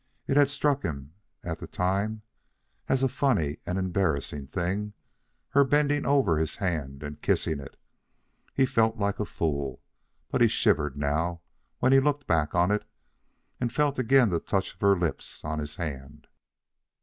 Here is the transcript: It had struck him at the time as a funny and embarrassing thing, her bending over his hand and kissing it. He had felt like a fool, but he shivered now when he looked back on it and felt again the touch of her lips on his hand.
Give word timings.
It 0.25 0.35
had 0.35 0.49
struck 0.49 0.81
him 0.81 1.13
at 1.43 1.59
the 1.59 1.67
time 1.67 2.23
as 2.89 3.03
a 3.03 3.07
funny 3.07 3.59
and 3.67 3.77
embarrassing 3.77 4.47
thing, 4.47 4.93
her 5.49 5.63
bending 5.63 6.07
over 6.07 6.39
his 6.39 6.55
hand 6.55 7.03
and 7.03 7.21
kissing 7.21 7.59
it. 7.59 7.77
He 8.55 8.63
had 8.63 8.71
felt 8.71 8.97
like 8.97 9.19
a 9.19 9.25
fool, 9.25 9.79
but 10.31 10.41
he 10.41 10.47
shivered 10.47 10.97
now 10.97 11.41
when 11.77 11.91
he 11.91 11.99
looked 11.99 12.25
back 12.25 12.55
on 12.55 12.71
it 12.71 12.83
and 13.59 13.71
felt 13.71 13.99
again 13.99 14.31
the 14.31 14.39
touch 14.39 14.73
of 14.73 14.81
her 14.81 14.97
lips 14.97 15.45
on 15.45 15.59
his 15.59 15.75
hand. 15.75 16.25